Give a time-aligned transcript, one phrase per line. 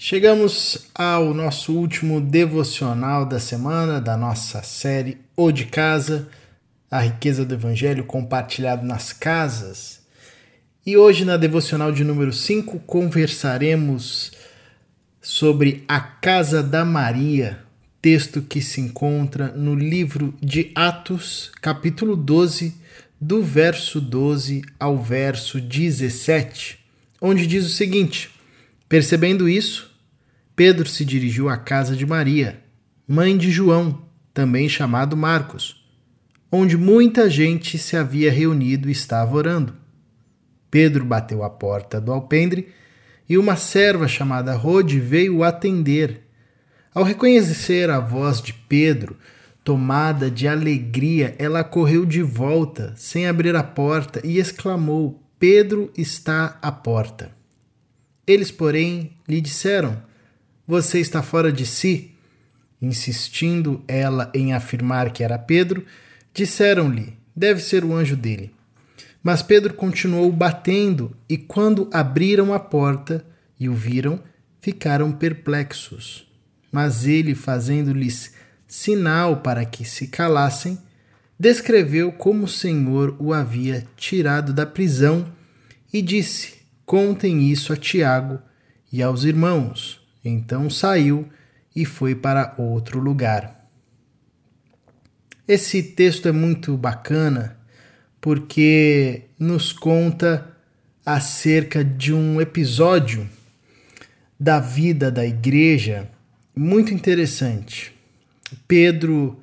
[0.00, 6.28] Chegamos ao nosso último devocional da semana da nossa série O de Casa,
[6.88, 10.00] a riqueza do Evangelho compartilhado nas casas.
[10.86, 14.30] E hoje, na devocional de número 5, conversaremos
[15.20, 17.58] sobre a Casa da Maria,
[18.00, 22.72] texto que se encontra no livro de Atos, capítulo 12,
[23.20, 26.78] do verso 12 ao verso 17,
[27.20, 28.37] onde diz o seguinte:
[28.88, 29.94] Percebendo isso,
[30.56, 32.60] Pedro se dirigiu à casa de Maria,
[33.06, 35.86] mãe de João, também chamado Marcos,
[36.50, 39.74] onde muita gente se havia reunido e estava orando.
[40.70, 42.68] Pedro bateu à porta do alpendre
[43.28, 46.22] e uma serva chamada Rode veio atender.
[46.94, 49.18] Ao reconhecer a voz de Pedro,
[49.62, 56.58] tomada de alegria, ela correu de volta, sem abrir a porta, e exclamou: Pedro está
[56.62, 57.37] à porta.
[58.28, 60.00] Eles, porém, lhe disseram:
[60.68, 62.10] você está fora de si?
[62.80, 65.82] Insistindo ela em afirmar que era Pedro,
[66.34, 68.52] disseram-lhe: Deve ser o anjo dele.
[69.22, 73.24] Mas Pedro continuou batendo, e quando abriram a porta
[73.58, 74.22] e o viram,
[74.60, 76.28] ficaram perplexos.
[76.70, 78.34] Mas ele, fazendo-lhes
[78.66, 80.78] sinal para que se calassem,
[81.40, 85.26] descreveu como o Senhor o havia tirado da prisão
[85.90, 86.57] e disse:
[86.88, 88.38] Contem isso a Tiago
[88.90, 90.00] e aos irmãos.
[90.24, 91.28] Então saiu
[91.76, 93.68] e foi para outro lugar.
[95.46, 97.58] Esse texto é muito bacana
[98.22, 100.56] porque nos conta
[101.04, 103.28] acerca de um episódio
[104.40, 106.08] da vida da igreja
[106.56, 107.92] muito interessante.
[108.66, 109.38] Pedro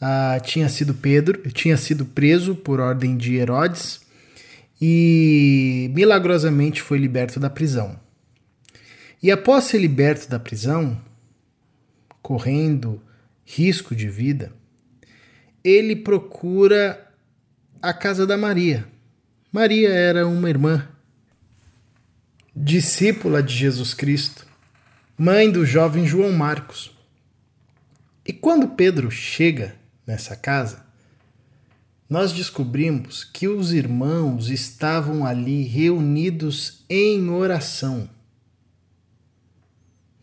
[0.00, 4.03] ah, tinha sido Pedro tinha sido preso por ordem de Herodes
[4.86, 7.98] e milagrosamente foi liberto da prisão.
[9.22, 11.00] E após ser liberto da prisão,
[12.20, 13.02] correndo
[13.46, 14.52] risco de vida,
[15.64, 17.10] ele procura
[17.80, 18.86] a casa da Maria.
[19.50, 20.86] Maria era uma irmã,
[22.54, 24.46] discípula de Jesus Cristo,
[25.16, 26.94] mãe do jovem João Marcos.
[28.22, 30.84] E quando Pedro chega nessa casa,
[32.08, 38.08] nós descobrimos que os irmãos estavam ali reunidos em oração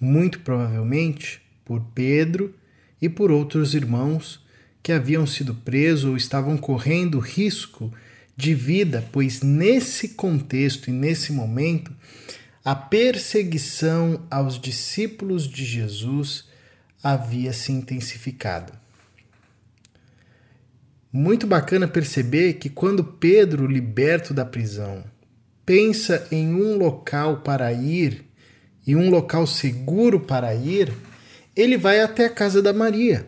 [0.00, 2.54] muito provavelmente por Pedro
[3.00, 4.40] e por outros irmãos
[4.82, 7.92] que haviam sido presos ou estavam correndo risco
[8.36, 11.92] de vida, pois nesse contexto e nesse momento
[12.64, 16.44] a perseguição aos discípulos de Jesus
[17.02, 18.72] havia se intensificado.
[21.12, 25.04] Muito bacana perceber que quando Pedro, liberto da prisão,
[25.64, 28.26] pensa em um local para ir
[28.86, 30.92] e um local seguro para ir,
[31.56, 33.26] ele vai até a casa da Maria.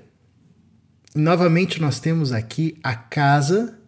[1.15, 3.79] Novamente, nós temos aqui a casa,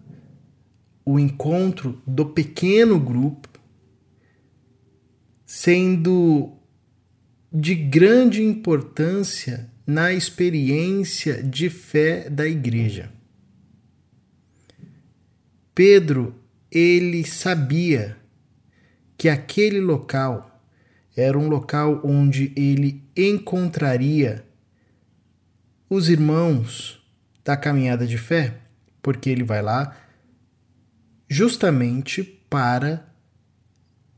[1.04, 3.48] o encontro do pequeno grupo,
[5.44, 6.56] sendo
[7.52, 13.12] de grande importância na experiência de fé da igreja.
[15.75, 16.34] Pedro,
[16.71, 18.16] ele sabia
[19.16, 20.60] que aquele local
[21.16, 24.44] era um local onde ele encontraria
[25.88, 27.03] os irmãos
[27.44, 28.59] da caminhada de fé,
[29.03, 29.97] porque ele vai lá
[31.28, 33.06] justamente para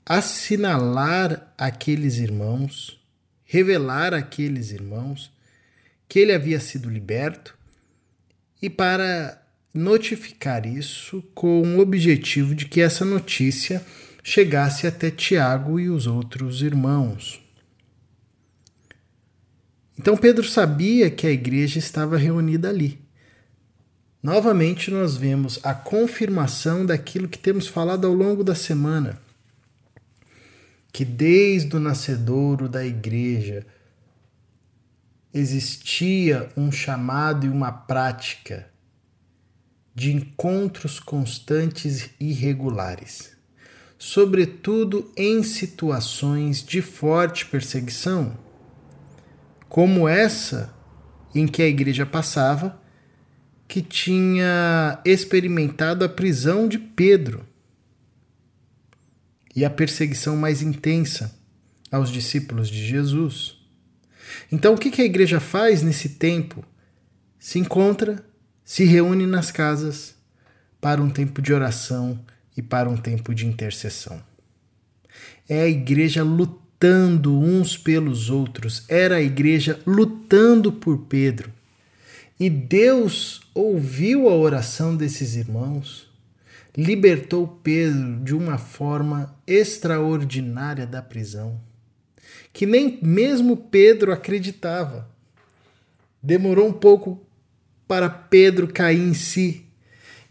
[0.06, 3.00] assinalar aqueles irmãos,
[3.44, 5.32] revelar àqueles irmãos
[6.08, 7.56] que ele havia sido liberto
[8.60, 9.43] e para
[9.74, 13.84] notificar isso com o objetivo de que essa notícia
[14.22, 17.42] chegasse até Tiago e os outros irmãos.
[19.98, 23.02] Então Pedro sabia que a igreja estava reunida ali.
[24.22, 29.20] Novamente, nós vemos a confirmação daquilo que temos falado ao longo da semana.
[30.90, 33.66] Que desde o nascedouro da igreja
[35.32, 38.72] existia um chamado e uma prática
[39.94, 43.34] de encontros constantes e regulares
[44.04, 48.36] sobretudo em situações de forte perseguição,
[49.66, 50.74] como essa
[51.34, 52.78] em que a igreja passava,
[53.66, 57.46] que tinha experimentado a prisão de Pedro
[59.56, 61.40] e a perseguição mais intensa
[61.90, 63.56] aos discípulos de Jesus.
[64.52, 66.62] Então, o que a igreja faz nesse tempo?
[67.38, 68.22] Se encontra,
[68.64, 70.14] se reúne nas casas
[70.80, 72.18] para um tempo de oração
[72.56, 74.22] e para um tempo de intercessão.
[75.48, 81.52] É a igreja lutando uns pelos outros, era a igreja lutando por Pedro.
[82.40, 86.10] E Deus ouviu a oração desses irmãos,
[86.76, 91.60] libertou Pedro de uma forma extraordinária da prisão,
[92.52, 95.08] que nem mesmo Pedro acreditava.
[96.22, 97.23] Demorou um pouco
[97.86, 99.66] para Pedro cair em si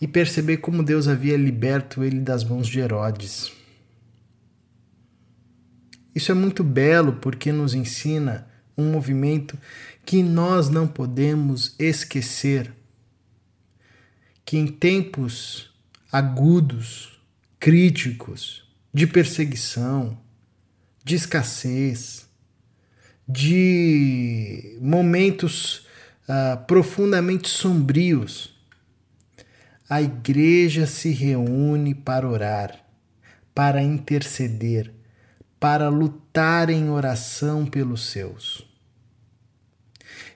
[0.02, 3.52] e perceber como Deus havia liberto ele das mãos de Herodes.
[6.16, 8.48] Isso é muito belo porque nos ensina
[8.78, 9.58] um movimento
[10.06, 12.74] que nós não podemos esquecer.
[14.46, 15.72] Que em tempos
[16.12, 17.20] agudos,
[17.60, 18.64] críticos,
[18.94, 20.18] de perseguição,
[21.04, 22.28] de escassez,
[23.28, 25.83] de momentos
[26.28, 28.54] uh, profundamente sombrios,
[29.90, 32.84] a igreja se reúne para orar,
[33.54, 34.92] para interceder,
[35.60, 38.68] para lutar em oração pelos seus.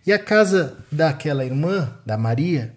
[0.05, 2.75] E a casa daquela irmã, da Maria,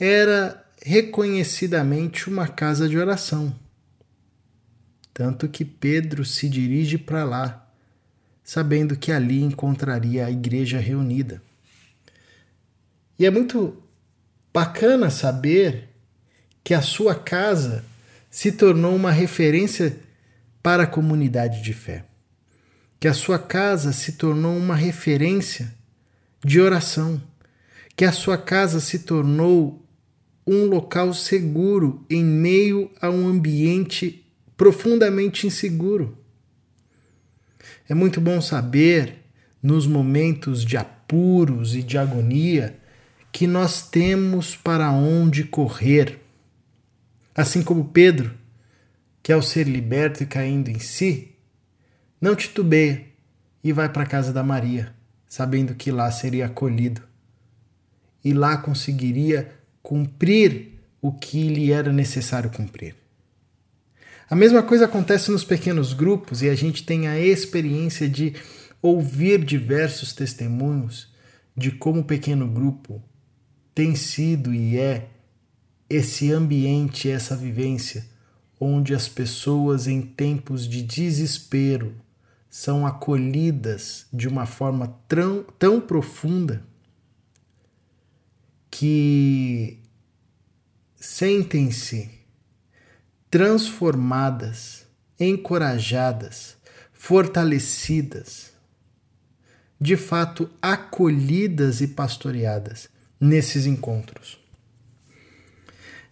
[0.00, 3.54] era reconhecidamente uma casa de oração.
[5.12, 7.70] Tanto que Pedro se dirige para lá,
[8.42, 11.42] sabendo que ali encontraria a igreja reunida.
[13.18, 13.82] E é muito
[14.52, 15.88] bacana saber
[16.62, 17.84] que a sua casa
[18.30, 19.98] se tornou uma referência
[20.62, 22.04] para a comunidade de fé.
[22.98, 25.72] Que a sua casa se tornou uma referência
[26.44, 27.22] de oração.
[27.94, 29.86] Que a sua casa se tornou
[30.46, 34.24] um local seguro em meio a um ambiente
[34.56, 36.16] profundamente inseguro.
[37.88, 39.24] É muito bom saber,
[39.62, 42.78] nos momentos de apuros e de agonia,
[43.36, 46.18] que nós temos para onde correr.
[47.34, 48.30] Assim como Pedro
[49.22, 51.34] que ao ser liberto e caindo em si,
[52.18, 53.04] não titubeia
[53.62, 54.94] e vai para a casa da Maria,
[55.28, 57.02] sabendo que lá seria acolhido
[58.24, 62.96] e lá conseguiria cumprir o que lhe era necessário cumprir.
[64.30, 68.34] A mesma coisa acontece nos pequenos grupos e a gente tem a experiência de
[68.80, 71.14] ouvir diversos testemunhos
[71.54, 73.02] de como o pequeno grupo
[73.76, 75.10] tem sido e é
[75.86, 78.06] esse ambiente, essa vivência
[78.58, 81.94] onde as pessoas em tempos de desespero
[82.48, 86.64] são acolhidas de uma forma tão, tão profunda
[88.70, 89.78] que
[90.96, 92.08] sentem-se
[93.30, 94.86] transformadas,
[95.20, 96.56] encorajadas,
[96.94, 98.54] fortalecidas,
[99.78, 104.38] de fato acolhidas e pastoreadas nesses encontros.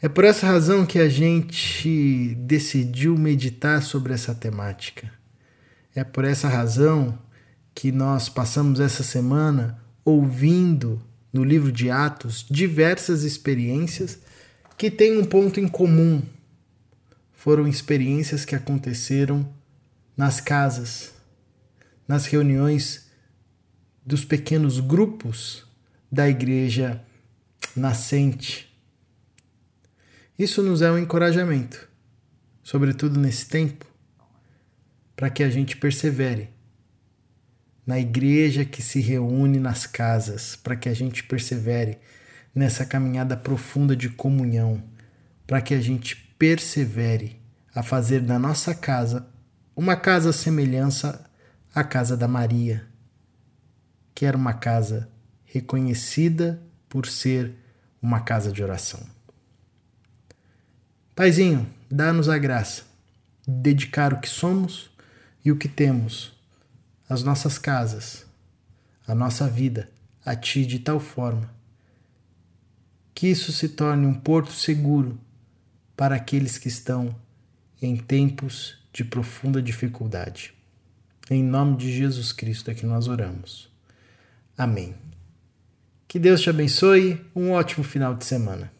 [0.00, 5.10] É por essa razão que a gente decidiu meditar sobre essa temática.
[5.94, 7.18] É por essa razão
[7.74, 11.00] que nós passamos essa semana ouvindo
[11.32, 14.18] no livro de Atos diversas experiências
[14.76, 16.22] que têm um ponto em comum.
[17.32, 19.48] Foram experiências que aconteceram
[20.16, 21.14] nas casas,
[22.06, 23.06] nas reuniões
[24.04, 25.66] dos pequenos grupos
[26.14, 27.02] da igreja
[27.74, 28.72] nascente.
[30.38, 31.88] Isso nos é um encorajamento,
[32.62, 33.84] sobretudo nesse tempo,
[35.16, 36.50] para que a gente persevere
[37.84, 41.98] na igreja que se reúne nas casas, para que a gente persevere
[42.54, 44.84] nessa caminhada profunda de comunhão,
[45.48, 47.42] para que a gente persevere
[47.74, 49.28] a fazer da nossa casa
[49.74, 51.28] uma casa semelhança
[51.74, 52.86] à casa da Maria,
[54.14, 55.12] que era uma casa
[55.54, 57.54] reconhecida por ser
[58.02, 59.00] uma casa de oração.
[61.14, 62.82] Paizinho, dá-nos a graça
[63.46, 64.90] de dedicar o que somos
[65.44, 66.32] e o que temos,
[67.08, 68.26] as nossas casas,
[69.06, 69.88] a nossa vida
[70.24, 71.52] a Ti de tal forma
[73.14, 75.20] que isso se torne um porto seguro
[75.96, 77.14] para aqueles que estão
[77.80, 80.52] em tempos de profunda dificuldade.
[81.30, 83.70] Em nome de Jesus Cristo é que nós oramos.
[84.58, 84.96] Amém.
[86.14, 87.20] Que Deus te abençoe.
[87.34, 88.73] Um ótimo final de semana.